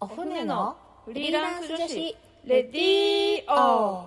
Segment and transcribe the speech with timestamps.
[0.00, 4.06] お船のフリーランス女子レディオ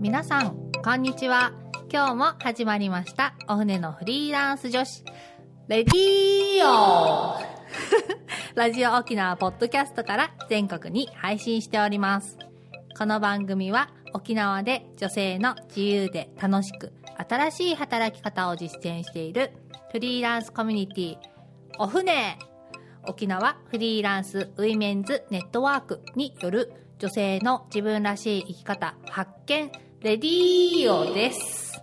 [0.00, 1.52] 皆さんこんにちは。
[1.92, 3.36] 今日も始まりました。
[3.48, 5.04] お船のフリーランス女子
[5.68, 7.38] レディオ
[8.56, 12.36] ラジオ沖縄ポッドキャストから全国に配信しております。
[12.98, 16.92] この番組は沖縄で女性の自由で楽しく
[17.28, 19.52] 新しい働き方を実践している
[19.92, 21.16] フリーランスコミュニティ
[21.78, 22.38] お船
[23.06, 31.80] 沖縄フリーランスウィメンズネットワークによる女性の自分らしい生き方発見レディーオです。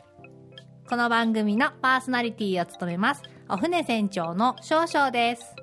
[0.87, 5.55] この番組のパーソナリティを務めますお船船長の少々です。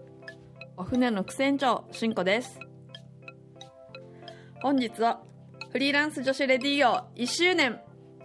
[0.77, 2.59] お船の苦船長しんこです。
[4.61, 5.23] 本日は
[5.75, 7.81] フリーランス女子レディーオ1周年。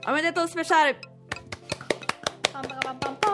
[0.08, 0.98] おめでとうスペシャル。
[2.54, 3.34] パンパカパンパンパー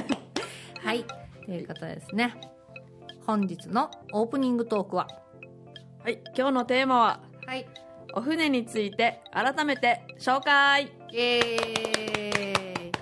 [0.00, 0.84] ン。
[0.84, 1.04] はい。
[1.46, 2.34] ということでですね。
[3.24, 5.06] 本日のオープニングトークは。
[6.02, 6.20] はい。
[6.36, 7.68] 今日のテーマははい。
[8.14, 10.90] お船について改めて紹介。
[11.12, 12.92] イエーイ。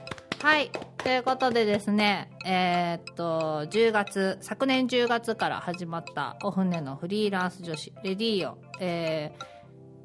[0.42, 0.70] はい
[1.02, 9.50] ということでですねえーっと10月昨年10月から始まったお船のフリーランス女子レディーを、えー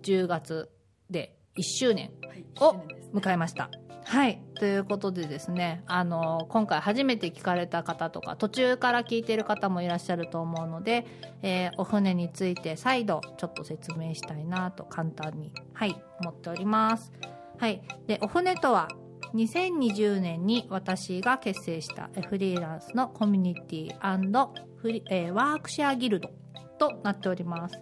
[0.05, 0.69] 10月
[1.09, 2.11] で1周年
[2.59, 2.75] を
[3.13, 3.71] 迎えました。
[4.03, 4.39] はい。
[4.59, 11.07] ということでですね、あの、今回初めて聞かれた方とか、途中から聞いてる方もいらっしゃると思うので、
[11.41, 17.11] えーお船について再度ちょっと説明したいなと簡単に、はい、思っております。
[17.57, 17.81] はい。
[18.05, 18.87] で、お船とは、
[19.35, 26.29] 2020年に私が結成したフリーランスのコミュニティフリ、えーワークシェアギルド
[26.79, 27.79] となっております。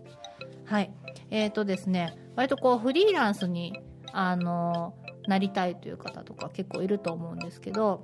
[0.65, 0.91] はい。
[1.29, 3.79] えーとですね、割とこうフリーランスに、
[4.11, 4.93] あの
[5.27, 8.03] なりたいという方とか結構いると思うんですけど、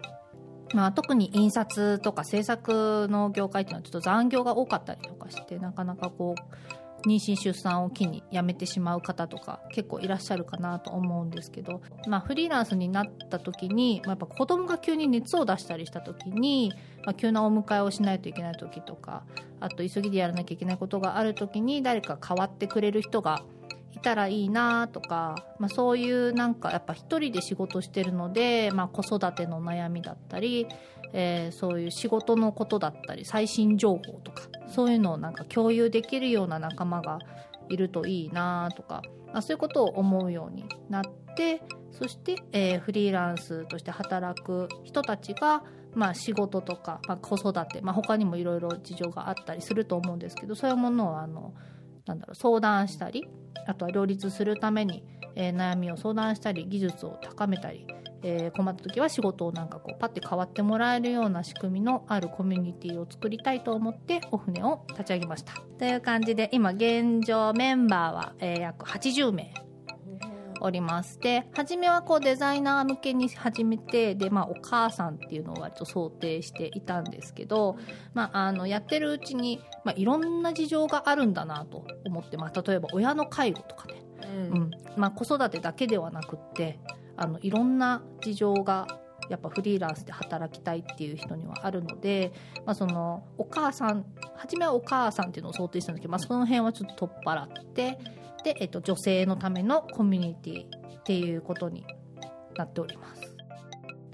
[0.74, 6.42] まあ、特に印刷とか制作の業界っていうのはちょっと残業が多かったりとかしてなかなかこう
[7.06, 16.74] 妊娠出産を機に辞めてしまう方とか結構いらっしゃるかなと思うんですけど、まあ、フリーランスになった時に、まあ、やっぱ子供が急に熱を出したりした時に、
[17.06, 19.24] まあ、急なお迎えをしないといけない時とか
[19.60, 23.44] あと急ぎでやらなきゃいけないことがある時に誰か代わってくれる人が
[23.92, 30.68] いたらいいなとか、まあ、そういうなんかやっぱ一人で仕事してるので、まあ、子育ての悩みだったり、
[31.14, 37.20] えーそういう仕事のことだったり最新情報とかそういうのをなんか共有できるような仲間が
[37.70, 41.04] いるといいなとか、まあ、そういうことを思うようになっ
[41.36, 41.62] て
[41.92, 45.64] そして、えーフリーランスとして働く人たちが、
[45.96, 51.54] まあ、仕事とか、まあ、子育て、まあ、他にもいろいろ事情があったりすると思うんですけどそういうものをあの
[52.06, 53.28] なんだろう相談したり
[53.68, 55.04] あとは両立するために、
[55.36, 57.86] えー悩みを相談したり技術を高めたり、
[58.22, 65.54] えー困った時は仕事をなんかこうパッて変わってもらえるような仕組みのあるコミュニティを作りたいと思ってお船を立ち上げました。
[65.78, 69.54] という感じで今現状メンバーは、えー約80名
[70.62, 77.78] おりますで初めはこうデザイナー向けに始めてで、まあ、お母さんっていうのを割と想定していたんですけど、
[78.14, 84.72] まあ、あのやってるうちに、まあ、いろんな事情があるんだなと思って、まあ、例えば親の介護とかね、うん。
[84.96, 86.80] まあ、子育てだけではなくって
[87.20, 88.88] あのいろんな事情が
[89.30, 92.32] やっぱフリーランスで働きたいっていう人にはあるので、
[92.66, 94.06] まあ、そのお母さん
[94.38, 98.00] 初めはお母さんっていうのを想定したんですけど、まあ、その辺はちょっと取っ払って
[98.44, 101.86] で、えっと、女性のためのコミュニティっていうことに
[102.56, 103.22] なっております。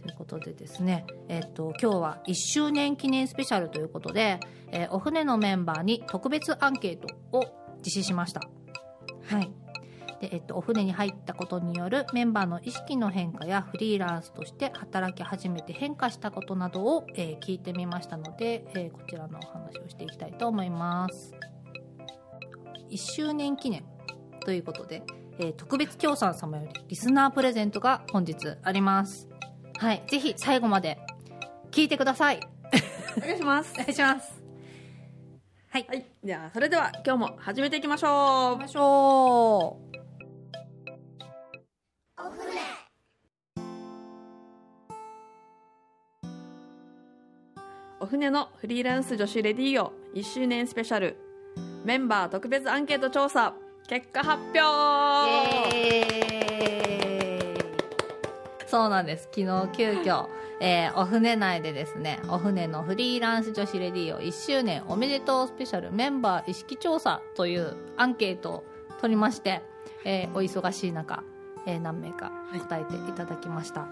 [0.02, 4.40] ということでですね、えっと、今日は1周年記念スペシャルということで、
[4.72, 7.46] えーお船のメンバーに特別アンケートを
[7.84, 8.42] 実施しました。
[9.28, 9.65] はい。
[10.22, 21.34] で、えっと、お船に入ったことによるメンバーの意識の変化やフリーランスとして働き始めて変化したことなどを、えー聞いてみましたので、えーこちらのお話をしていきたいと思います。
[22.90, 23.84] 1周年記念
[24.46, 25.04] ということで、
[25.40, 29.28] えー特別協賛様よりリスナープレゼントが本日あります。
[29.78, 30.04] はい。
[30.08, 30.98] ぜひ最後まで
[31.72, 32.40] 聞いてください。
[33.18, 34.42] お願いしますお願いします。
[35.70, 35.86] はい。
[35.88, 38.12] はいじゃあそれでは今日も始めていきましょう
[38.54, 39.85] 行きましょう。
[48.06, 51.18] お船のフリーランス女子レディーオ1周年スペシャル。
[51.84, 53.56] メンバー特別アンケート調査。
[53.88, 54.62] 結果発表。
[58.68, 59.24] そうなんです。
[59.36, 60.28] 昨日急遽、
[60.60, 68.64] えーお船内でですねお船のフリーランス女子レディーを1周年おめでとうスペシャルメンバー意識調査というアンケートを
[69.02, 69.64] 取りまして
[70.04, 71.24] えーお忙しい中、
[71.66, 73.88] えー何名か答えていただきました。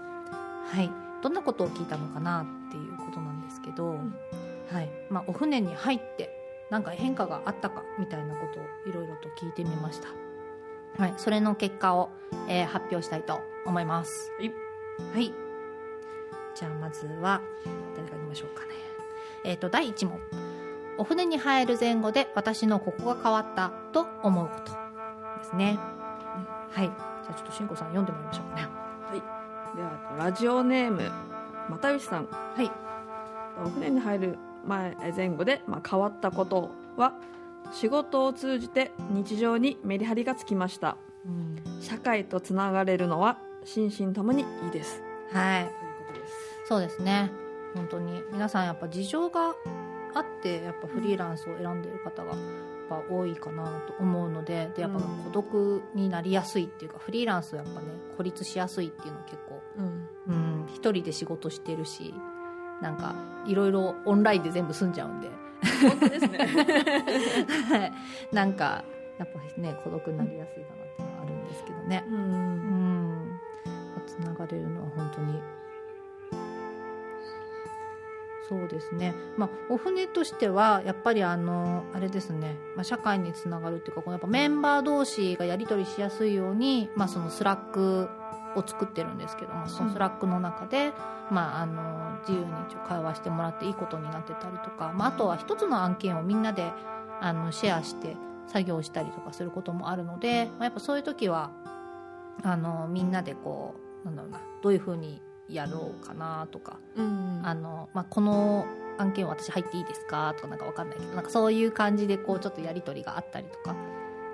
[0.66, 0.88] はい、
[1.20, 2.46] どんなことを聞いたのかな
[3.70, 4.14] っていうん。
[4.70, 4.90] はい。
[5.10, 6.30] まあ、お船に入って
[6.70, 10.08] なんか変化があったかみたいなことをいろいろと聞いてみました。
[10.96, 12.10] はい、それの結果を、
[12.48, 14.30] えー発表したいと思います。
[14.38, 14.52] はい。
[15.12, 15.34] はい。
[16.54, 17.40] じゃあまずは
[17.96, 18.72] 誰からいきましょうかね。
[19.44, 20.20] えっ、と第1問。
[20.96, 24.72] お船に入る前後で私のここが変わったと思うこと
[25.38, 25.78] ですね。
[26.70, 26.86] はい。
[26.86, 28.68] じゃあちょっとしんこさん読んでもらいましょうかね。
[29.74, 31.10] ではラジオネーム
[31.70, 32.26] 又吉さん。
[32.26, 32.83] はい
[33.62, 37.14] お船に入る前前後で、まあ、変わったことは
[37.72, 40.96] 仕事を通じて日常にメリハリがつきました。
[41.26, 41.80] うん。
[41.80, 45.02] 社会とつながれるのは心身ともにいいです。
[45.32, 45.70] はい。
[46.66, 47.02] そうです。
[47.02, 47.30] ね。
[47.74, 48.22] 本当に。
[48.32, 49.54] 皆さんやっぱ事情が
[50.14, 52.38] あってやっぱフリーランスを選んでいる方がやっ
[52.88, 55.02] ぱ多いかなと思うのででやっぱうん。
[55.24, 57.86] 孤独になりやすいっていうかフリーランスはやっぱね
[58.16, 60.08] 孤立しやすいっていうのは結構うん。
[60.28, 62.14] うん一人で仕事してるし
[62.80, 63.14] なんか
[63.46, 65.30] いろいろオンラインで全部済んじゃうんで。
[65.82, 66.38] 本当ですね。
[67.68, 67.92] はい。
[68.34, 68.84] なんか
[69.18, 72.04] やっぱね孤独になりやすいかなっていうのはあるんですけどね。
[72.08, 72.20] ううん。
[72.22, 73.40] ん
[74.06, 75.40] つながれるのは本当に。
[78.46, 88.10] そうですね、まあ、お船としてはやっぱりあのあれですね、まあ、社会につながるっていうかこのやっぱメンバー同士がやり取りしやすいように、まあ、その Slack
[88.56, 90.92] を作ってるんですけどもその Slackの中で、
[91.30, 92.46] まあ、あの自由に
[92.86, 96.70] 会話してもらっていいことになってたりとか、まあ、あとは一つの案件をみんなで
[97.20, 98.16] あのシェアして
[98.46, 101.50] 作業したりとかすることもあるので、まあ、やっぱそういう時は
[102.42, 103.74] あのみんなでこ
[104.04, 108.66] うなんだろうなどういうふうにやろうかなとか、うんあのまあ、この
[108.98, 113.76] 案件私入っていいですかとかなんかわかんないけどなんかそういう感じでこうちょっとやり取りがあったりとか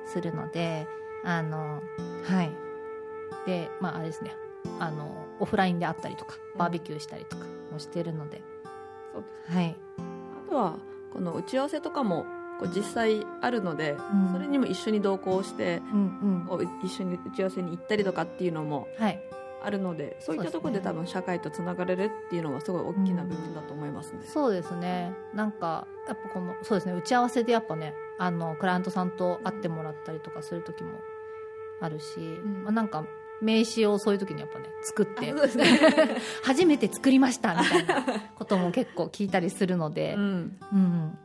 [0.07, 0.87] するので
[1.25, 1.83] あの
[2.25, 2.51] はい
[3.47, 4.35] でまああれですね。
[4.79, 8.43] あのオフラインであったりとかバーベキューしたりとかもしてるので、
[9.13, 9.77] そうですはい、
[10.47, 10.79] あとは
[11.13, 12.27] この打ち合わせとかも
[12.59, 14.33] こう実際あるので、うん。
[14.33, 19.23] それにも一緒に同行してうんこう一緒に打ち合わせに行ったりとかっていうのもうんはい。
[19.63, 24.21] あるのでそういったところで多分社会とつながれるっていうのがすごい大きな部分だと思いますね。
[24.25, 25.13] そうですね。
[25.35, 26.95] なんかやっぱこのそうですね。
[26.95, 30.93] 打ち合わせでやっぱねあのクライアントさんと会ってもらったりとかする時も
[31.81, 32.65] あるし、ん。
[32.65, 33.05] まあ、なんか
[33.41, 35.33] 名刺をそういう時にやっぱね作って。
[36.45, 38.05] 初めて作りましたみたいな
[38.35, 40.57] ことも結構聞いたりするのでう、ん。
[40.73, 41.19] うん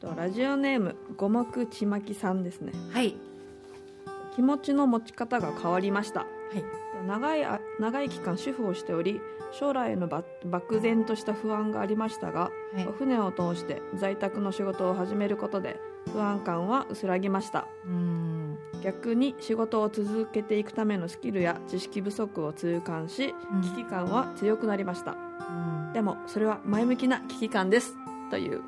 [0.00, 2.72] とラジオネーム五目ちまきさんですね。
[2.92, 3.14] はい
[4.34, 6.20] 気持ちの持ち方が変わりました。
[6.20, 9.20] はい長いあ長い期間主婦をしており
[9.52, 15.78] 将来へのば漠然とした不安がありましたが、はい船を通して在宅の仕事を始めることで
[16.12, 18.31] 不安感は薄らぎましたうん
[18.82, 23.62] 逆に仕事を続けていくためのスキルや知識不足を痛感しうん。
[23.62, 25.12] 危機感は強くなりました。
[25.12, 25.92] うん。
[25.92, 27.94] でもそれは前向きな危機感です
[28.30, 28.62] という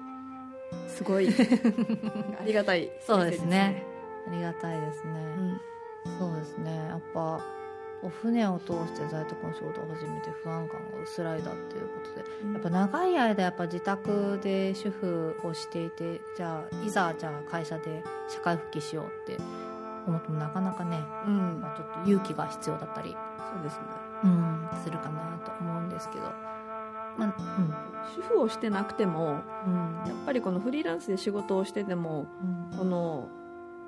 [0.88, 1.28] すごい
[2.40, 3.84] ありがたいそうですね。
[4.26, 5.61] ありがたいですね、うん。
[6.19, 6.75] そうですね。
[6.88, 7.40] やっぱ
[8.05, 19.43] お船を通して在宅の仕事を始めて不安感が薄らいだっていうことでやっぱ長い間やっぱ自宅で主婦をしていてじゃあいざじゃあ会社で社会復帰しようって
[20.06, 21.61] 思ってもなかなかね、うん。
[21.61, 23.17] まあ、ちょっと勇気が必要だったり、
[23.52, 23.83] そうですね。
[24.25, 26.23] うん、するかなと思うんですけど、
[27.19, 27.35] まあ
[28.17, 30.00] 主婦をしてなくてもうん。
[30.02, 32.26] うんやっぱりこのフリーランスで仕事をしてても
[32.73, 32.78] うん。
[32.78, 33.28] この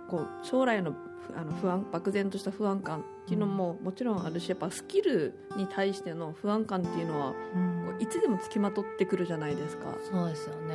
[0.09, 0.97] こう将来のふ
[1.37, 7.97] あの不安漠然とした不安感っていうのももちろんあるしやっぱスキルに対しての不安感っていうのはうん。
[7.99, 9.87] いつでもつきまとってくるじゃないですか。
[10.11, 10.75] そうですよね。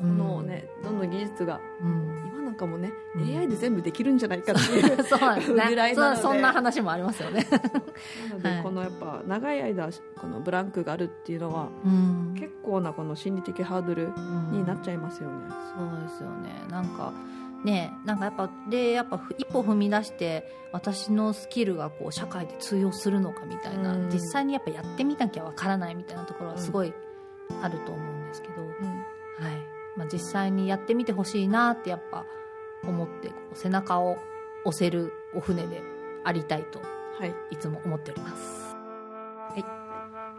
[0.00, 2.32] このね、どんどん技術がうん。
[2.38, 3.38] 今なんかもね、うん。
[3.38, 5.54] AI で全部できるんじゃないかっていうそう。
[5.54, 6.20] ぐら いなので。
[6.20, 8.62] そんな話もありますよね、なので、はい。
[8.62, 9.88] このやっぱ長い間
[10.20, 12.34] このブランクがあるっていうのはうん。
[12.38, 14.12] 結構なこの心理的ハードル
[14.50, 15.46] になっちゃいますよね。
[15.74, 16.50] そうですよね。
[16.70, 17.14] なんか
[17.64, 24.10] ねなんかやっぱでやっぱふ一歩踏み出して私のスキルがこう社会で通用するのかみたいな、うん。
[24.10, 26.92] 実際にやっぱやってみなきゃわからないみたいなところはすごい
[27.62, 29.72] あると思うんですけど、はい。
[29.96, 32.24] まあ、実際にやってみてほしいなってやっぱ
[32.86, 34.18] 思って背中を
[34.64, 35.82] 押せるお船で
[36.24, 36.80] ありたいと
[37.18, 38.74] はい、いつも思っております。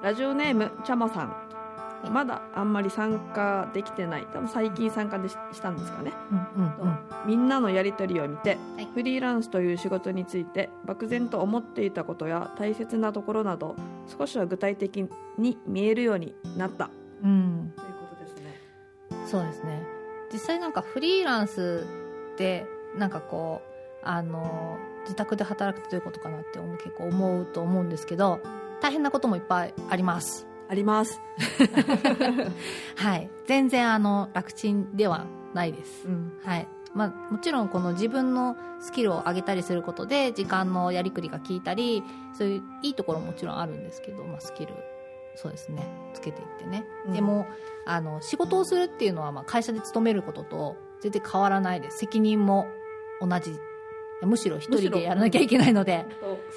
[0.01, 2.09] ラジオネームちゃもさん、い。
[2.09, 4.27] まだあんまり参加できてない。
[4.33, 7.00] 多分最近参加でししたんですかね、うんうんうん。
[7.25, 8.88] みんなのやり取りを見て、はい。
[8.93, 13.77] フリーランスという仕事について漠然と思っていたことや大切なところなど
[14.17, 15.07] 少しは具体的
[15.38, 16.89] に見えるようになった。
[17.23, 17.73] うん。
[17.77, 18.59] ということですね。
[19.25, 19.81] そうですね。
[20.33, 22.02] 実際なんかフリーランス
[22.34, 22.66] って
[22.98, 28.40] なんかこうあの自宅で働くってどういうことかなって思う結構思うと思うんですけど
[28.82, 30.48] 大変なこともいっぱいあります。
[30.70, 31.22] あります、
[32.96, 33.30] はい。
[33.46, 36.08] 全然あの楽ちんではないです。
[36.08, 36.34] うん。
[36.44, 36.68] はい。
[36.94, 42.04] まあ、もちろんこの自分のスキルを上げたりすることで時間のやりくりが効いたり
[42.38, 44.74] そういういいところももちろんあるんですけど、まあ、スキル
[45.36, 45.88] そうですね。
[46.13, 47.13] つけていってね、うん。
[47.13, 47.48] でも
[47.86, 51.98] あの仕事をするっていうのはまあ会社で勤めることと全然変わらないです。
[51.98, 52.67] 責任も
[53.19, 53.60] 同じ。
[54.22, 56.05] むしろ一人でやらなきゃいけないので。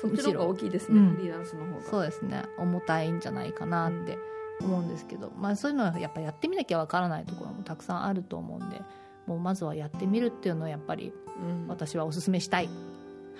[0.00, 1.14] そっちの方が大きいですね、うん。
[1.16, 1.82] フリーランスの方が。
[1.82, 2.44] そうですね。
[2.56, 4.18] 重たいんじゃないかなって
[4.60, 8.80] 思うんですけど、まあ、そういうのはやっぱやってみなきゃわからないところもたくさんあると思うんで。
[9.26, 11.12] もうまずはやってみるっていうのをやっぱり
[11.42, 11.66] うん。
[11.66, 12.68] 私はおすすめしたい、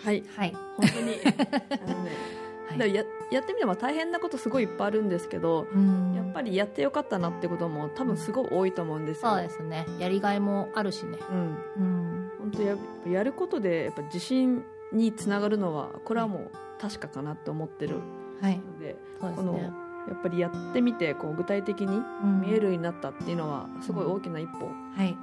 [0.03, 0.25] はい。
[0.37, 0.53] はい。
[0.77, 1.15] 本当に。
[1.87, 2.95] あのねはい。
[2.95, 6.15] ややってみれば大変なことすごいいっぱいあるんですけどうん。
[6.15, 9.31] やっぱりやってよかったなってことも多分すごい多いと思うんですよ。
[9.31, 9.87] そうですね。
[9.99, 11.19] やりがいもあるしね。
[11.31, 11.59] うん。
[11.77, 12.77] うん本当や
[13.09, 17.97] やることでやっぱ自信につながるのはこれはもう確かかなって思ってる
[18.41, 18.59] はい。
[18.59, 19.71] ので、そうですこのね。
[20.09, 21.87] やっぱりやってみてこう具体的に
[22.23, 22.41] うん。
[22.43, 25.17] 見えるようになったっていうのはすごい大きな一歩はい。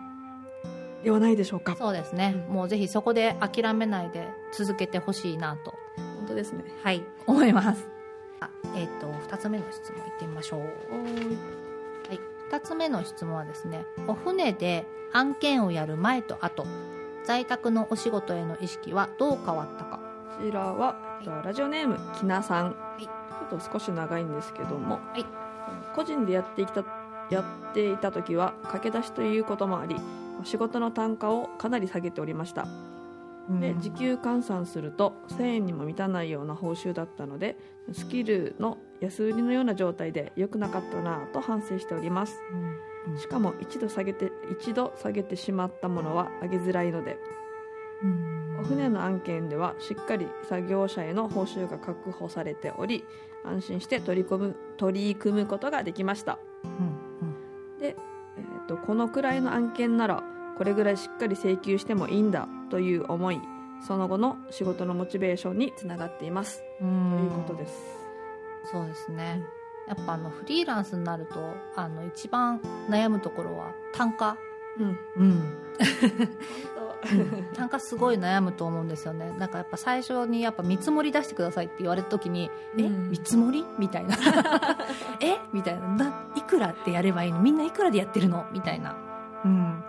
[1.04, 2.56] ではないでしょうか、そうですね、うん。
[2.56, 5.74] もうぜひそこで諦めないで続けてほしいなと
[6.24, 6.64] 本当ですね。
[6.82, 7.04] はい。
[7.28, 7.86] 思います。
[8.40, 10.60] あえっ、と2つ目の質問いってみましょう。
[10.62, 10.66] は
[12.14, 16.66] い、2つ目の質問はですねお船で案件をやる前と後
[17.26, 20.00] 在宅のお仕事への意識はどう変わったか。
[20.38, 23.04] こちらは、えっとラジオネームきなさん、い。
[23.04, 25.26] ちょっと少し長いんですけども、はい。
[25.94, 26.86] 個人でやってきた
[27.30, 29.96] やっていた時は駆け出しということもあり
[30.44, 32.68] 仕事の単価をかなり下げておりました
[33.50, 37.58] で時給換算すると1000円にも満たないような報酬だったので
[37.92, 42.40] スキルの安売りのような状態で良くなかったなぁと反省しております。
[43.08, 43.18] うん。
[43.18, 47.18] しかも一度下げて一度下げてしまったものは上げづらいので
[48.02, 48.60] うん。
[48.62, 53.04] お船の案件ではしっかり作業者への報酬が確保されており
[53.44, 57.80] 安心して取り込む取り組むことができました、うん。
[57.80, 60.24] で、えー、とこのくらいの案件なら
[60.58, 63.40] これぐらいしっかり請求してもいいんだという思い
[63.88, 66.64] その後の仕事のモチベーションにつながっています。
[66.82, 67.12] うん。
[67.12, 67.74] ということです。
[68.72, 69.44] そうですね、
[69.88, 74.38] やっぱあのフリーランスになるとあの一番悩むところは単価。
[74.80, 75.00] うん。
[75.18, 75.58] うん。
[77.54, 79.32] 単価すごい悩むと思うんですよね。
[79.38, 82.50] なんかやっぱ最初にやっぱ見積もり出してくださいって言われた時に
[82.80, 83.12] 「えうん。
[83.12, 84.16] 見積もり?」みたいな
[85.22, 85.38] 「え？
[85.52, 85.88] みたいな。
[85.90, 87.40] ないくらってやればいいの？
[87.40, 88.96] みんないくらでやってるの?」みたいな、
[89.46, 89.84] うん、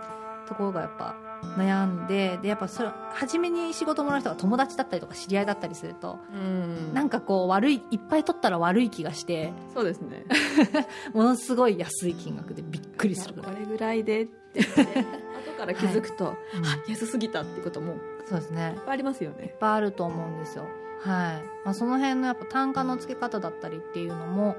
[0.47, 1.15] ところがやっぱ
[1.57, 6.93] 悩んででやっぱそれ初めに仕事もらう人が友達だったりとか知り合いだったりするとうん。
[6.93, 10.25] なんかこう悪いいっぱい取ったら悪い気がしてそうですね。
[11.13, 13.53] ものすごい安い金額でびっくりするぐらい。
[13.53, 14.35] これぐらいでって。
[14.55, 16.65] 言って後から気づくと、うん。
[16.65, 18.75] あ安すぎたってこともいっそうですね。
[18.85, 19.45] ぱいありますよね。
[19.45, 20.65] いっぱいあると思うんですよ。
[21.01, 24.55] はい、まあ、その辺のやっぱ単価の付け方だったりっていうのも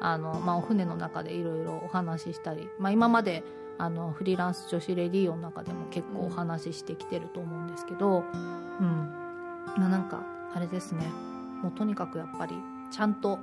[0.00, 3.42] あの、まあ、お船の中でいろいろお話ししたり、まあ、今まで
[3.78, 8.24] あのフリーランス女子レディーオの中でも結構お話ししてきてると思うんですけど
[8.80, 8.86] うん。
[9.76, 10.22] まあなんか
[10.54, 11.06] あれですね。
[11.62, 12.54] もうとにかくやっぱり
[12.90, 13.38] ちゃんと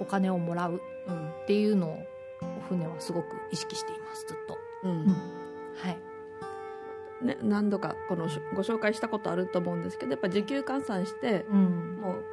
[0.00, 0.80] お金をもらう。
[1.08, 1.28] うん。
[1.28, 1.98] っていうのを
[2.42, 4.26] お船はすごく意識しています。
[4.26, 4.58] ずっと。
[4.84, 5.06] うん。
[5.76, 5.98] はい。
[7.24, 11.98] ね、何度かこのしご紹介したことあると思うんですけどやっぱ時給換算してうん。
[12.00, 12.24] もう、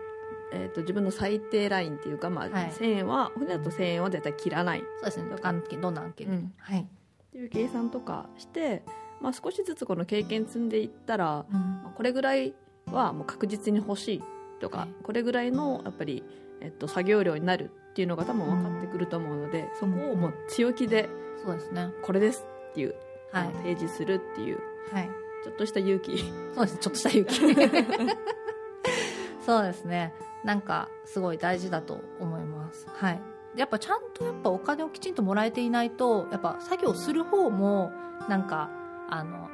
[0.54, 2.72] えー、と自分の最低ラインっていうか、まあはい。
[2.72, 4.80] 1000円は船だと1000円は絶対切らない。
[4.80, 5.30] っそうですね。
[5.30, 6.36] どんな案件で。
[6.36, 6.54] も、うん。
[6.58, 6.88] はい、
[7.32, 8.84] ていう計算とかして、
[9.22, 11.60] まあ、少しずつこの経験積んでいったら、うん。
[11.84, 12.54] まあこれぐらい
[12.88, 14.24] はもう確実に欲しい
[14.60, 14.90] とか、はい。
[15.04, 16.24] これぐらいのやっぱり、
[16.62, 21.10] えっと、作業量になるっていうのが多分分かってくると思うので、そこをもう強気で
[21.44, 21.90] そうですね。
[22.04, 22.96] これですっていう、
[23.32, 23.50] はい。
[23.64, 24.60] 提示するっていう
[24.92, 25.10] はい。
[25.44, 26.18] ちょっとした勇気。
[26.54, 26.78] そうです。
[26.78, 27.40] ちょっとした勇気。
[29.46, 30.14] そうですね。
[30.44, 32.88] なんかすごい大事だと思います。
[32.90, 33.22] はい
[33.56, 37.92] やっぱちゃんとやっぱお金をきちんともらえていないとやっぱ作業する方も
[38.30, 38.70] なんか
[39.10, 39.50] あの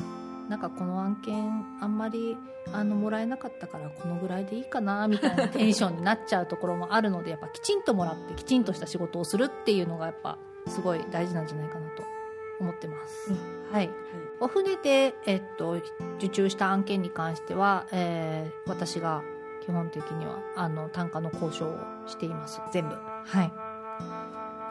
[0.49, 2.37] なんかこの案件あんまり
[2.71, 10.37] あのもらえなかったからこのぐらいでいいかなみたいなテンションになっちゃうところもあるのでやっぱきちんともらってきちんとした仕事をするっていうのがやっぱ
[10.67, 12.03] すごい大事なんじゃないかなと
[12.59, 13.31] 思ってます、
[13.71, 13.89] はい。
[14.39, 15.79] お船で、えっと、
[16.17, 19.23] 受注した案件に関しては、えー私が
[19.65, 21.77] 基本的にはあの単価の交渉を
[22.07, 22.61] しています。
[22.71, 22.95] 全部。
[22.95, 23.66] はい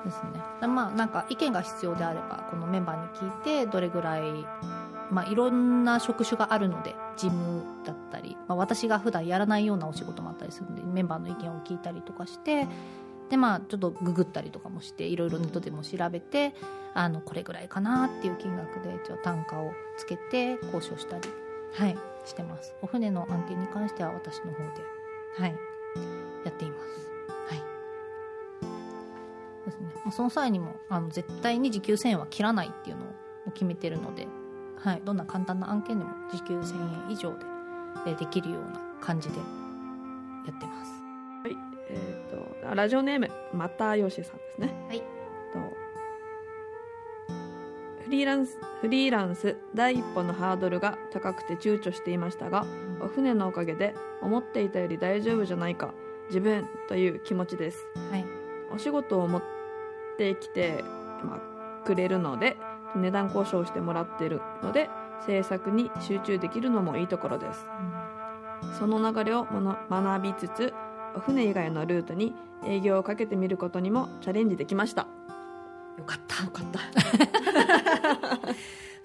[0.07, 0.23] です
[0.61, 0.67] ね。
[0.67, 4.23] まあなんか意見が必要であればこのメンバーに聞いてどれぐらい
[5.11, 12.67] まあいろんな職種があるので事務だったり、まあ、私が普段やらないようなお仕事もあったりするのでメンバーの意見を聞いたりとかして
[13.29, 16.55] でまあちょっとググったりとかもしていろいろネットでも調べて
[16.95, 21.29] あのこれぐらいかなっていう金額で一応単価をつけて交渉したり
[21.75, 22.75] はいしてます。
[22.83, 24.65] お船の案件に関しては私の方で
[25.39, 25.76] はい。
[30.11, 33.05] その際にもあの絶対に時給1000円は切らないっていうの
[33.47, 34.27] を決めてるので、
[34.79, 37.57] はい、どんな簡単な案件でも時給1000円以上で
[38.07, 39.43] えーできるような感じでや
[40.53, 40.93] ってます。
[41.43, 41.57] はい。
[41.89, 44.75] えー、とラジオネームまたよしさんですね。
[44.89, 44.99] はい。
[44.99, 45.05] と
[48.05, 52.65] フリーランスフリーランス第一歩のハードルが高くて躊躇していましたが
[53.01, 55.93] お船のおかげで思っていたより大丈夫じゃないか
[56.29, 57.87] 自分という気持ちです。
[58.11, 58.25] はい。
[58.73, 59.41] お仕事を持
[60.17, 60.83] ってきて、
[61.23, 62.57] まあ、くれるので
[62.97, 64.89] 値段交渉してもらってるので
[65.27, 67.67] 制作に集中できるのもいいところです。
[68.79, 69.47] その流れを
[69.91, 70.73] 学びつつ
[71.15, 75.07] お船以外のルートに営業をかけてみることにもチャレンジできました。
[75.99, 76.45] よかった。
[76.45, 76.81] よかった。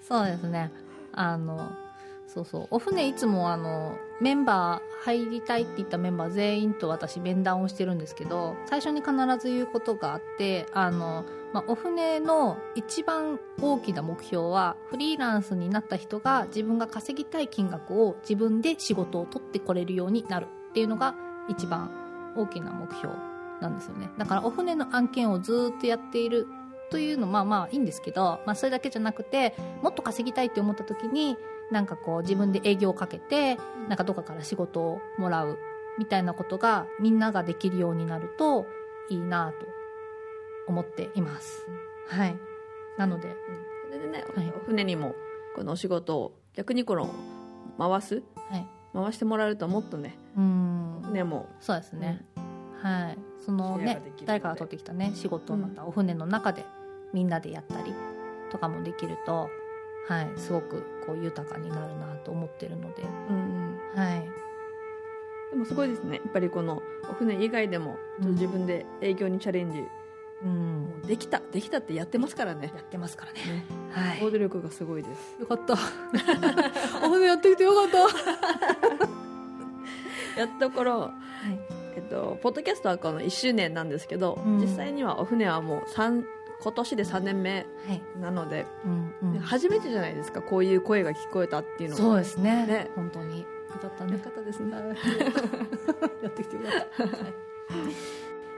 [0.02, 0.72] そうですね。
[1.12, 1.70] あの
[2.32, 2.66] そうそう。
[2.70, 20.46] お船いつもあのメンバー入りたいって言ったメンバー全員と私面談をしてるんですけど最初に必ず言うことがあってあの、まあ、お船の一番大きな目標はフリーランスになった人が自分が稼ぎたい金額を自分で仕事を取ってこれるようになる。
[20.72, 21.14] っていうのが
[21.48, 21.90] 一番
[22.34, 23.14] 大きな目標
[23.60, 24.10] なんですよね。
[24.16, 26.48] だからお船の案件をずっとやっている
[26.90, 31.36] というのまあまあいいんですけど、まあ、それだけじゃなくてもっと稼ぎたいって思った時に
[31.72, 33.56] なんかこう自分で営業をかけて
[33.88, 35.58] なんかどっかから仕事をもらう
[35.98, 38.66] みたいなことがみんなができるようになると
[39.08, 39.66] いいなと
[40.68, 41.66] 思っています。
[42.08, 42.36] はい。
[42.98, 43.34] なので、
[43.86, 45.14] それでね、はいお船にも
[45.56, 47.10] このお仕事を逆にこの
[47.78, 48.66] 回すはい。
[48.94, 51.02] 回してもらえるともっとねうーん。
[51.06, 52.24] 船もそうですね。
[52.82, 53.18] はい。
[53.44, 56.64] そのね誰かが取ってきたね仕事をまたお船の中で
[57.12, 57.92] みんなでやったり
[58.50, 59.48] とかもできると、
[60.08, 64.28] はい、すごくこう豊かになるなと思ってるので、うんうんはい。
[65.50, 69.84] でもすごいですねやっぱりこのお船以外でもちょっと自分で営業にチャレンジ、
[70.42, 70.82] うん。
[70.82, 73.40] もうできたできたってやってますからねやってますからね。
[73.40, 74.18] ねはい。
[74.20, 75.74] 行動力がすごいですよかった。
[77.06, 77.98] お船やってきてよかった。
[80.40, 81.12] やっところ、はい。
[81.94, 86.24] えっと、ポッドキャストはこの1周年なんですけど、うん実際にはお船はもう三
[86.62, 88.02] 今年で3年目はい。
[88.20, 89.38] なので、うんうん。
[89.40, 92.66] 初めてじゃないですかこういう声が聞こえたっていうのそうですね。
[92.66, 93.40] ね本当に。
[93.40, 93.46] よ
[93.80, 94.18] かったねよ。
[94.20, 94.76] かったですね
[96.22, 97.02] やってきてよかった。
[97.04, 97.34] はい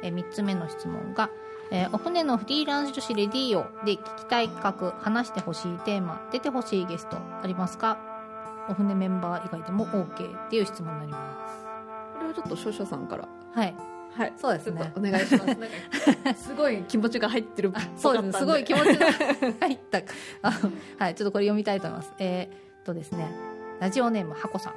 [0.03, 1.31] え3つ目の質問が、
[1.71, 7.97] えーお船のフリーランス女子レディーオで聞きたい企画、話してほしいテーマ、出てほしいゲストありますか？
[8.69, 11.64] お船メンバー以外でも OK っていう質問になります。
[12.19, 13.75] これをちょっと少々さんからはい。
[14.16, 18.33] はいそうですねお願いしますなんか すごい気持ちが入ってるそうですね。
[18.33, 20.03] すごい気持ちが入った。
[20.98, 22.12] はい、ちょっとこれ読みたいと思います。
[22.18, 23.29] えーっとですね、
[23.81, 24.74] ラジオネーム、はこさん。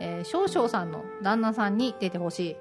[0.00, 2.56] えー、少々さんの旦那さんに出てほしい。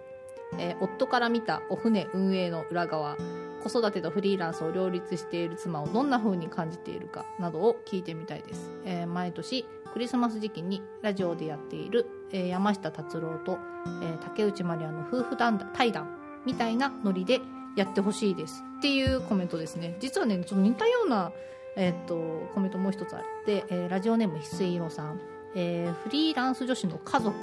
[0.57, 3.17] えー夫から見たお船運営の裏側、
[3.63, 8.71] 子育てとフリーランスを両立している妻をどんな風に感じているかなどを聞いてみたいです。
[8.85, 13.59] えー毎年、クリスマス時期にラジオでやっている、えー山下達郎と、
[14.01, 16.07] えー竹内まりやの夫婦談対談
[16.45, 17.41] みたいなノリで
[17.75, 18.63] やってほしいです。
[18.79, 19.95] っていうコメントですね。
[19.99, 21.31] 実はねちょっと似たような、
[21.75, 25.19] えーっとコメントもう一つあって、えーラジオネームひすいろさん、
[25.55, 27.35] えーフリーランス女子の家族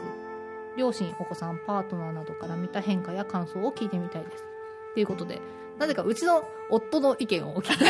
[0.76, 4.44] 両親お子さんパートナーなどから見た変化や感想を聞いてみたいです。
[4.92, 5.40] っていうことで
[5.78, 7.84] なぜかうちの夫の意見をお聞き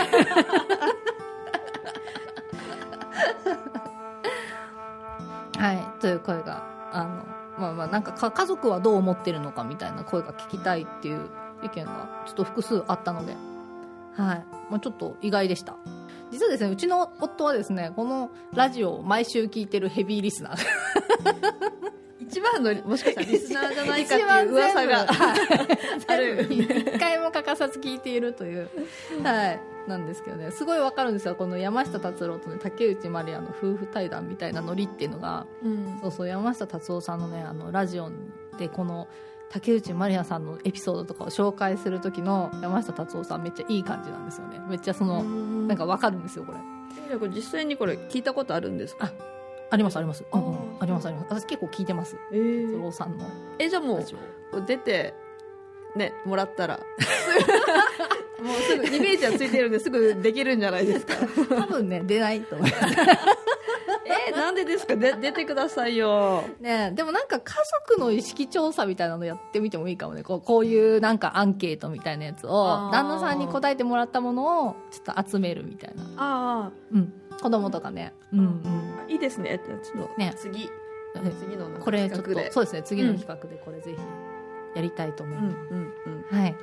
[5.59, 7.25] はいという声があの
[7.59, 11.29] まあまあなんかか家族はどう思ってるのかみたいな声が聞きたいっていう
[11.63, 13.35] 意見がちょっと複数あったので。
[14.15, 15.77] はい、まあ、ちょっと意外でした。
[16.33, 20.59] 実はですねうちの夫はですねこのラジオを毎週聞いてるヘビーリスナー。
[22.21, 25.07] 一番のもしかしたらリスナーじゃないかっていう噂が
[26.09, 26.47] ある。
[26.51, 26.69] 一
[27.59, 28.69] 回も欠かさず聞いているという、
[29.23, 30.51] はい、なんですけどね。
[30.51, 31.35] すごいわかるんですよ。
[31.35, 35.47] この山下達郎と、ね、竹内まりやの夫婦対談みたいなノリっていうのが。
[35.65, 35.99] うん。
[36.01, 38.11] そうそう山下達郎さんのねあのラジオ
[38.59, 39.09] でこの
[39.51, 44.61] 竹内まりやさんのエピソードとかを紹介する時の山下達郎さんめっちゃいい感じなんですよね。
[44.69, 46.59] めっちゃその、ななんかわかるんですよこれ。
[47.29, 49.11] 実際にこれ聞いたことあるんですか？
[49.71, 50.57] ありますあります、うんうん。
[50.81, 51.27] ありますあります。
[51.31, 52.17] 私結構聞いてます。
[52.33, 53.27] え達郎さんの
[53.59, 55.15] えじゃあもう出て
[55.99, 56.81] ねもらったら。
[58.43, 61.15] もうすぐイメージはついてるんですぐできるんじゃないですか。
[61.57, 62.85] 多分ね出ないと思います
[64.29, 64.95] えなんでですか？
[64.97, 66.45] で出てくださいよ。
[66.61, 67.55] ねでもなんか家
[67.89, 70.23] 族の意識調査みたいなのやってみてもいいかもね。
[70.23, 72.93] こうこういうなんかアンケートみたいなやつあをー。
[72.93, 78.15] 旦那さんに答えてもらったものをちょっと集めるみたいな、あうん、子供とかね。
[78.33, 78.43] うんう
[79.09, 79.11] ん。
[79.11, 79.51] いいですね。
[79.51, 80.33] えっとちょっとね。
[80.37, 80.65] 次。
[80.65, 80.71] うん
[81.41, 82.83] 次のこれちょっとそうですね。
[82.85, 83.97] 次の企画でこれぜひ
[84.79, 85.93] やりたいと思いうんます、うん
[86.31, 86.57] うんはい。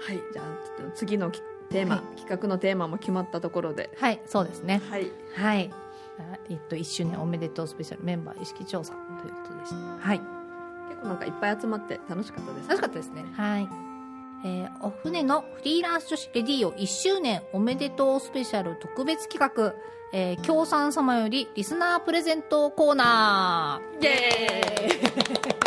[0.00, 2.16] はいじゃあちょっと次のきテーマ、はい。
[2.16, 3.90] 企画のテーマも決まったところで。
[3.98, 4.80] はいそうですね。
[4.88, 5.10] はい。
[5.34, 5.70] はい。
[6.20, 9.76] あえっと1周年おめでとうスペシャルメンバー意識調査ということでした。
[9.98, 10.20] はい。
[10.90, 13.24] 結構なんかいっぱい集まって楽しかったです楽しかったですね。
[13.32, 13.68] はい。
[14.44, 19.74] えーお船のフリーランス女子レディオ1周年おめでとうスペシャル特別企画、
[20.12, 24.04] えー、協賛様よりリスナープレゼントコーナー。
[24.04, 24.12] イエ
[25.50, 25.57] はい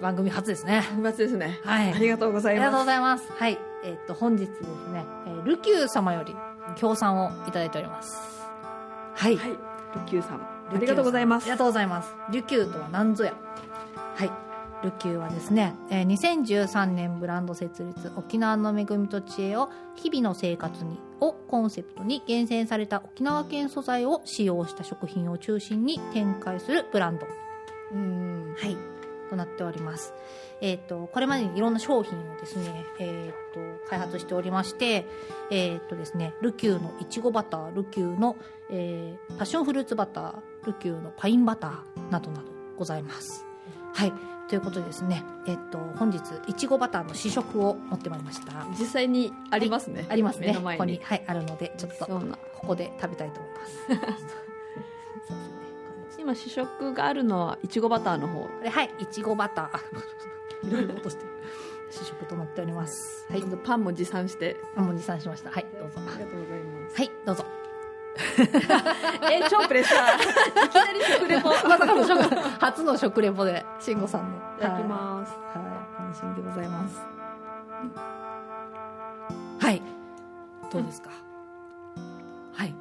[0.00, 3.32] 番組初ですねーイですねはいありがとうございありがとうごますざいます。
[3.32, 3.58] はい。
[3.82, 4.60] えっと、本日です
[4.92, 6.34] ね、えールキュー様より
[6.76, 8.16] 協賛をいただいております。
[9.14, 9.36] はい。
[9.36, 9.56] はいル
[10.06, 12.14] キューさんありがとうございますありがとうございます。
[12.30, 13.34] リュキューとは何ぞや。
[14.14, 14.30] はい。
[14.84, 27.26] ルキューはですね、えー2013年ブランド設立沖縄の恵みと知恵を日々の生活にをコンセプトに厳選された沖縄県素材を使用した食品を中心に展開するブランド
[27.92, 28.76] うんはい、
[29.30, 30.12] となっております。
[30.60, 35.06] えっ、と、これまでにいろんな商品をですね、えっ、と、開発しておりまして、
[35.50, 38.36] えっ、とですね、ルキューのいちごバター、ルキューの、
[38.70, 40.34] えーパッションフルーツバター、
[40.66, 43.46] ルキューのパインバターなどなどございます。
[43.94, 44.12] はい。
[44.48, 48.66] ということでですね、えっ、と、本日、いちごバターの試食を持ってまいりました。
[48.78, 50.54] 実際にありますね、ありますね。
[50.54, 54.30] ここに、はい、あるので、ちょっと、ここで食べたいと思います。
[55.28, 55.69] そうですね。
[56.20, 58.42] 今試食があるのはいちごバターの方。
[58.42, 59.76] はいいちごバター。
[59.76, 59.80] あ
[60.62, 61.24] いろいろ落として。
[61.24, 61.30] る
[61.90, 63.26] 試食となっております。
[63.30, 63.42] はい。
[63.64, 64.56] パンも持参して。
[64.76, 65.50] あもう持参しました。
[65.50, 66.00] はいどうぞ。
[66.06, 66.96] ありがとうございます。
[66.96, 67.44] はいどうぞ。
[69.30, 70.66] え超プレッシャー。
[70.66, 71.52] いきなり食レポ。
[71.52, 74.38] い まさかの食初の食レポで慎吾さんの。
[74.60, 75.32] ただきます。
[75.32, 77.00] はい、はい、楽しみでございます。
[79.58, 79.82] はい。
[80.70, 81.10] どうですか、
[82.52, 82.74] はい。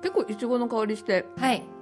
[0.00, 1.28] 結構いちごの香りして。
[1.36, 1.73] はい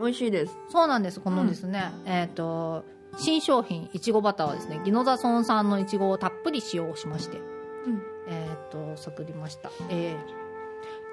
[0.00, 0.56] 美味しいです。
[0.70, 1.20] そうなんです。
[1.20, 2.84] このですね、えっ、と
[3.18, 7.38] 新商品いちごバターはですねギノザソン産のいちごをたっぷり使用しまして
[7.86, 8.02] うん。
[8.28, 10.40] えーっと作りました、えー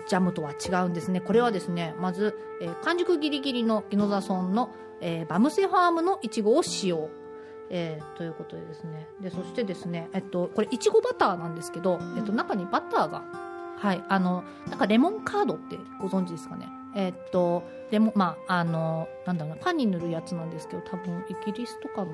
[0.07, 1.19] ジャムとは違うんですね。
[1.19, 4.69] これはですねまず、えー完熟ギリギリのギノザソンの、
[5.01, 7.09] えーバムセファームのいちごを使用。
[7.69, 9.09] えーということでですね。
[9.19, 13.25] でそしてですね、えっと、これいちごバターなんですけど、えっと、中にバターが
[13.77, 16.67] はいあのなんかレモンカードってご存知ですかね
[16.97, 22.11] えっとレモンまああのなんだろうなパンに塗るやつなんですけど多分イギリスとかの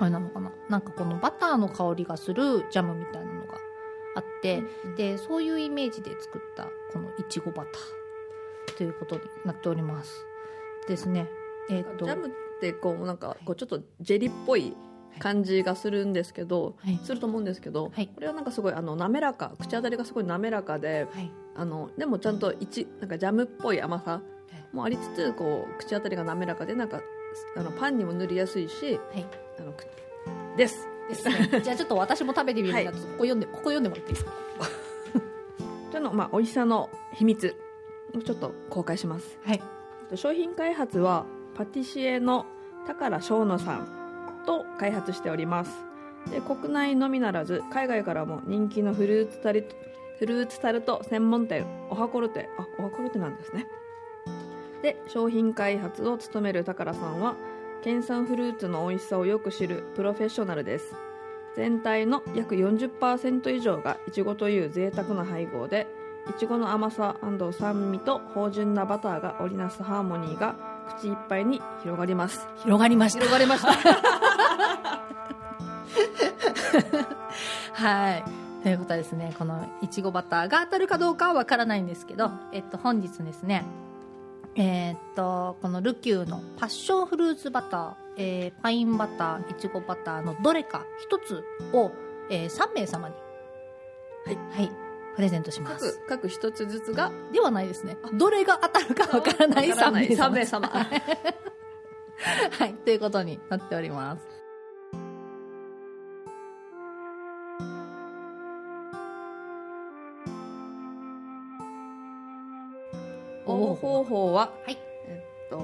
[0.00, 0.50] あれなのかな。
[0.68, 3.54] なんかこのバターの香りがするジャムみたいなのが
[4.16, 4.62] あって、
[4.96, 10.26] でそういうイメージで作ったこのいちごバターということになっております。
[10.88, 11.28] ですね。
[11.70, 12.04] えっ、と。
[12.04, 12.30] ジャムっ
[12.60, 14.74] てこうなんかこうちょっとジェリーっぽい
[15.20, 16.98] 感じがするんですけど、はい。
[17.04, 18.08] すると思うんですけど、はい。
[18.08, 24.20] これはなんかすごいあの滑らか口当たりがすごい滑らかではいあのでもちゃんといちなんかジャムっぽい甘さ
[24.72, 27.00] もありつつこう口当たりが滑らかでなんか
[27.56, 29.26] あのパンにも塗りやすいしはい。
[29.58, 29.86] あのく
[30.56, 30.88] です。
[31.08, 31.60] ですね。
[31.62, 32.94] じゃあちょっと私も食べてみるんで、はい。
[32.94, 34.32] ここ読んでここ読んでもらっていいですか？
[35.92, 37.54] そのまあ美味しさの秘密
[38.16, 39.38] をちょっと公開します。
[39.44, 39.62] はい。
[40.16, 42.46] 商品開発はパティシエの
[42.86, 43.88] 宝生野さん
[44.46, 45.72] と開発しております。
[46.30, 49.74] で国内のみならず海外からも人気のフルーツタルト
[50.18, 53.66] フルーツタルト専門店おはころてあおはころてなんですね。
[54.82, 57.36] で商品開発を務める宝さんは
[57.82, 60.94] 県産フルーツの美味しさをよく知るプロフェッショナルです。
[61.56, 65.86] 全体の約40%以上がいちごという贅沢な配合で
[66.28, 67.16] いちごの甘さ
[67.52, 70.56] 酸味と芳醇なバターが織りなすハーモニーが
[70.98, 72.46] 口いっぱいに広がります。
[72.62, 73.20] 広がりました。
[73.20, 73.72] 広がりました。
[77.74, 79.34] はいということはですね。
[79.38, 83.62] このいちごバターが当たるかどうかはわからないんですけど、えっと、本日ですね
[84.56, 91.92] えーっとこのルキューのパッションフルーツバター、えーパインバターいちごバターのどれか一つを、
[92.30, 93.14] えー3名様に
[94.24, 94.70] はい、はい、
[95.14, 96.00] プレゼントします。
[96.08, 97.98] 各各一つずつがではないですね。
[98.14, 100.68] どれが当たるかわからない3名3様名様。
[100.72, 102.72] はい。
[102.72, 104.43] ということになっております
[113.70, 114.78] 応募方法は、はい。
[115.06, 115.60] えっと、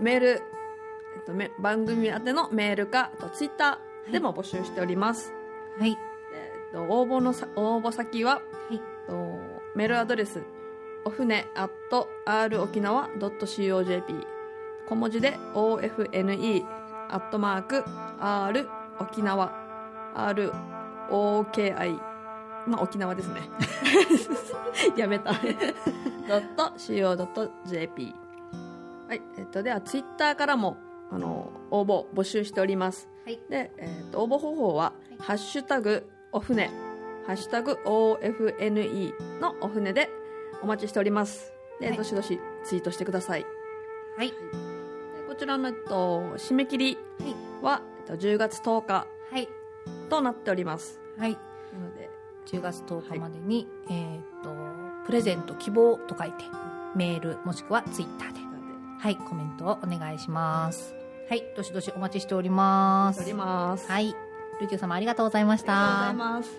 [0.00, 5.32] メール、えっと、め番組宛てのメールかあとツイッターでも募集しております、
[5.78, 5.92] はい。
[5.92, 5.94] え
[6.70, 8.74] っと、応募のさ応募先は、はい。
[8.74, 9.38] えっと、
[9.74, 10.42] メールアドレス
[11.04, 11.70] お船 at
[12.24, 14.26] r 沖縄 .cojp
[14.88, 16.64] 小文字で ofne
[17.08, 17.84] アットマーク
[18.18, 18.68] r
[19.00, 19.64] 沖縄。
[20.14, 20.52] r
[21.10, 21.74] oki
[22.66, 23.42] まあ沖縄ですね。
[24.96, 25.32] やめた
[26.76, 28.14] .co.jp
[29.08, 30.76] はいえっとではツイッターからも
[31.10, 33.08] あの応募募集しております。
[33.24, 33.40] はい。
[33.48, 36.70] で、えっと応募方法は「ハッシュタグお船」
[37.26, 40.10] 「ハッシュタグ OFNE」のお船で
[40.62, 41.52] お待ちしております。
[41.80, 41.96] で、はい。
[41.96, 43.46] どしどしツイートしてください。
[44.16, 44.30] はい。
[44.30, 44.34] で
[45.28, 46.98] こちらの、えっと、締め切り
[47.62, 49.48] は、えっと、10月10日はい。
[50.08, 51.00] となっております。
[51.18, 51.38] はい
[52.46, 54.54] 10月10日までに、えーっと
[55.06, 56.44] プレゼント希望と書いて
[56.94, 58.40] メールもしくはツイッターで。
[59.00, 60.94] はいコメントをお願いします。
[61.28, 63.20] はいどしどしお待ちしております。
[63.20, 63.86] おります。
[63.90, 64.14] はい。
[64.62, 66.50] ルキオ様ありがとうございましありがとうござたいます。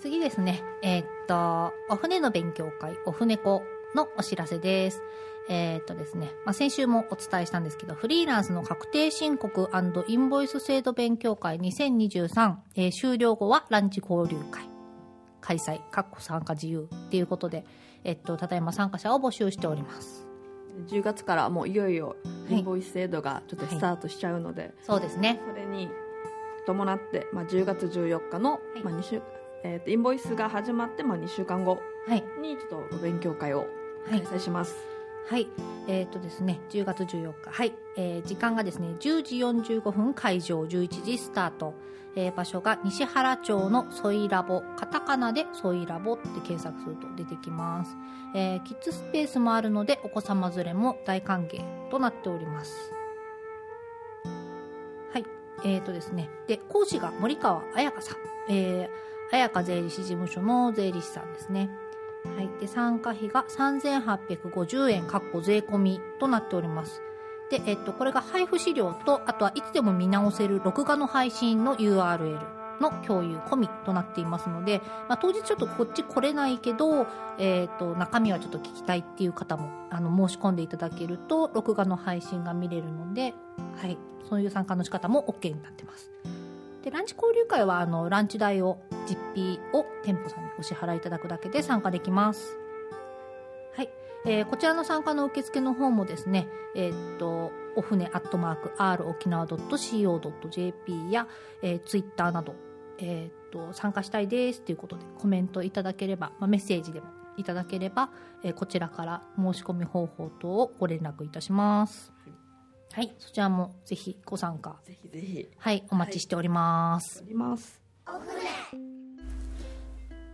[0.00, 0.62] 次ですね。
[0.82, 3.62] えーっとお船の勉強会お船子
[3.94, 5.02] のお知らせです
[5.48, 9.68] えーっとですね、まあ、先週もお伝えしたんですけど、フリーランスの確定申告
[10.08, 14.64] インボイス制度勉強会2023、えー終了後はランチ交流会
[15.40, 17.64] 開催、かっこ参加自由っていうことで、
[18.04, 20.26] えっと、ただいま参加者を募集しております。
[20.88, 22.08] 10月からもういよいよ
[22.48, 25.40] はいインボイス制度がちょっとスタートしちゃうので、そうですね。
[25.48, 25.88] それに
[26.66, 29.20] 伴って、まあ、10月14日の、いまあ、2週
[29.64, 31.78] えーとインボイスが始まって、まあ、2週間後
[32.08, 32.24] はい。
[32.40, 33.66] にちょっと勉強会を
[34.08, 34.38] はい開。
[34.38, 34.93] 催します、はい。
[35.26, 35.48] はい
[35.86, 37.50] えっ、とですね、10月14日。
[37.50, 37.74] はい。
[37.96, 41.74] えー時間がですね、10時45分会場、11時スタート。
[42.16, 44.62] えー場所が西原町のソイラボ。
[44.76, 47.96] カタカナでソイラボって検索すると出てきます。
[48.34, 52.92] えーキッズスペースもあるので、お子様連れも大歓迎となっております。
[55.12, 55.24] はい。
[55.64, 56.30] えっ、とですね。
[56.46, 58.16] で、講師が森川彩香さん。
[58.48, 61.68] えー、彩香税理士事務所の税理士さんですね。
[62.24, 62.50] はい。
[62.60, 67.02] で、参加費が3850円、かっこ税込みとなっております。
[67.50, 72.40] で、えっと、これが配布資料と、あとはいつでも見直せる録画の配信の URL
[72.80, 77.06] の共有込みとなっていますので、まあ、当日ちょっとこっち来れないけど、
[77.38, 83.34] えっと、中身はちょっと聞きたいっていう方も、あの、申し込んでいただけると、録画の配信が見れるので、
[83.76, 83.98] はい。
[84.28, 86.10] そういう参加の仕方も OK になってます。
[86.84, 92.58] で、ランチ交流会は、あの、ランチ代を、実費を店舗さんにお支払いいただくだけで参加できます。
[93.74, 93.88] はい。
[94.26, 101.26] えーこちらの参加の受付の方もですね、えーっと、お船アットマーク r 沖縄 .co.jp や、
[101.62, 102.54] えー、ツイッターなど、
[102.98, 107.06] えーっと、参加したいですということでコメントいただければ、まあ、メッセージでも
[107.38, 108.10] いただければ、
[108.42, 112.12] えーこちらから申し込み方法等をご連絡いたします。
[112.94, 113.12] はい。
[113.18, 114.76] そちらもぜひご参加。
[114.84, 115.82] ぜひぜひはい。
[115.90, 117.24] お待ちしております。
[117.26, 117.82] おります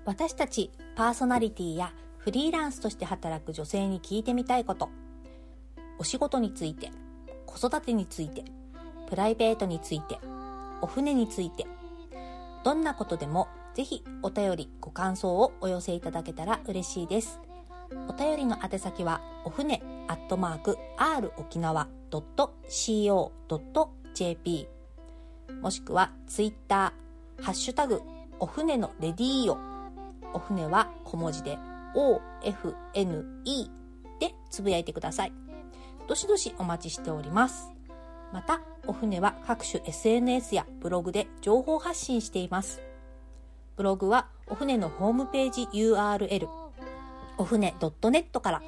[0.05, 4.91] 私たちパーソナリティやフリーランスとして働く女性に聞いてみたいこと
[5.99, 6.91] お仕事について
[7.47, 8.45] 子育てについて
[9.09, 10.19] プライベートについて
[10.83, 11.67] お船について
[12.65, 17.41] どんなことでもぜひお便りご感想をお寄せいただけたら嬉しいです
[18.09, 22.29] お便りの宛先はお船アットマーク r 沖縄 .co.jp
[25.63, 28.03] もしくはツイッターハッシュタグ
[28.39, 29.59] お船のレディーオ
[30.33, 31.59] お船は小文字で
[31.95, 33.71] OFNE
[34.21, 35.33] でつぶやいてください。
[36.07, 37.71] どしどしお待ちしております。
[38.33, 42.81] また、お船は各種 SNS やブログで情報発信しています。
[43.77, 46.49] ブログはお船のホームページ URL、
[47.39, 48.63] お船 .net から、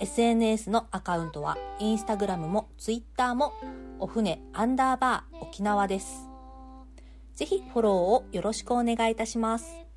[0.00, 3.52] SNS のアカウントはインスタグラムもツイッターも
[3.98, 6.28] お船アンダーバー沖縄です。
[7.34, 9.87] ぜひフォローをよろしくお願いいたします。